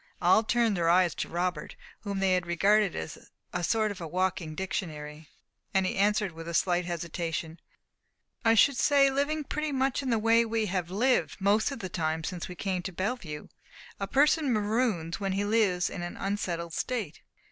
All 0.19 0.41
turned 0.41 0.75
their 0.75 0.89
eyes 0.89 1.13
to 1.13 1.29
Robert, 1.29 1.75
whom 1.99 2.17
they 2.21 2.39
regarded 2.39 2.95
as 2.95 3.29
a 3.53 3.63
sort 3.63 3.91
of 3.91 3.99
walking 3.99 4.55
dictionary; 4.55 5.29
and 5.75 5.85
he 5.85 5.95
answered 5.95 6.31
with 6.31 6.47
a 6.47 6.55
slight 6.55 6.85
hesitation 6.85 7.59
"I 8.43 8.55
should 8.55 8.77
say, 8.77 9.11
living 9.11 9.43
pretty 9.43 9.71
much 9.71 10.01
in 10.01 10.09
the 10.09 10.17
way 10.17 10.43
we 10.43 10.65
have 10.65 10.89
lived 10.89 11.39
most 11.39 11.69
of 11.69 11.77
the 11.81 11.87
time 11.89 12.23
since 12.23 12.47
we 12.47 12.55
came 12.55 12.81
to 12.81 12.91
Bellevue. 12.91 13.49
A 13.99 14.07
person 14.07 14.51
maroons 14.51 15.19
when 15.19 15.33
he 15.33 15.45
lives 15.45 15.87
in 15.87 16.01
an 16.01 16.17
unsettled 16.17 16.73
state." 16.73 17.21